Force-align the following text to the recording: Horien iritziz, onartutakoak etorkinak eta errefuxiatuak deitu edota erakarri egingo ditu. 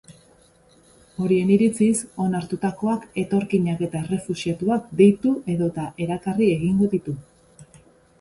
Horien 1.25 1.49
iritziz, 1.55 1.97
onartutakoak 2.23 3.05
etorkinak 3.23 3.83
eta 3.89 3.99
errefuxiatuak 4.05 4.87
deitu 5.03 5.35
edota 5.57 5.85
erakarri 6.07 6.49
egingo 6.55 6.89
ditu. 6.95 7.15